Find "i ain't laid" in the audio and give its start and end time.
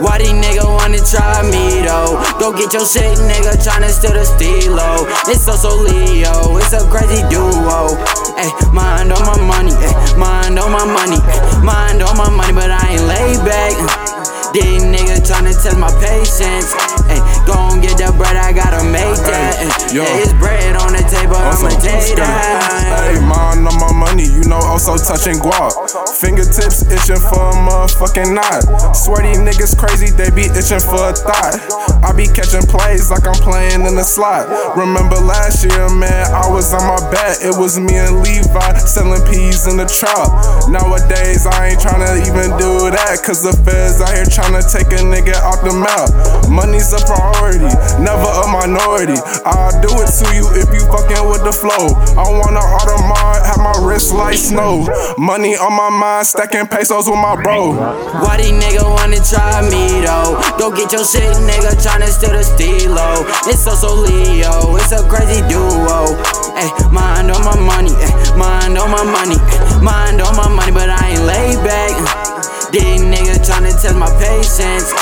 12.68-13.40, 70.86-71.58